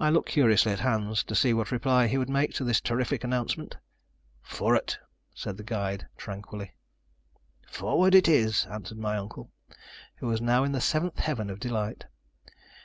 I 0.00 0.10
looked 0.10 0.30
curiously 0.30 0.72
at 0.72 0.80
Hans 0.80 1.22
to 1.22 1.36
see 1.36 1.54
what 1.54 1.70
reply 1.70 2.08
he 2.08 2.18
would 2.18 2.28
make 2.28 2.52
to 2.54 2.64
this 2.64 2.80
terrific 2.80 3.22
announcement. 3.22 3.76
"Forut," 4.42 4.98
said 5.36 5.56
the 5.56 5.62
guide 5.62 6.08
tranquilly. 6.16 6.74
"Forward 7.68 8.16
it 8.16 8.26
is," 8.26 8.66
answered 8.66 8.98
my 8.98 9.16
uncle, 9.16 9.52
who 10.16 10.26
was 10.26 10.40
now 10.40 10.64
in 10.64 10.72
the 10.72 10.80
seventh 10.80 11.20
heaven 11.20 11.48
of 11.48 11.60
delight. 11.60 12.06